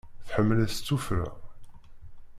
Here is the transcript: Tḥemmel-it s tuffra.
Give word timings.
Tḥemmel-it 0.27 0.71
s 0.77 0.79
tuffra. 0.85 1.29